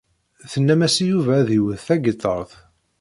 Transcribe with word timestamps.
Tennam-as 0.51 0.95
i 1.03 1.05
Yuba 1.11 1.33
ad 1.39 1.49
iwet 1.57 1.81
tagiṭart. 1.87 2.51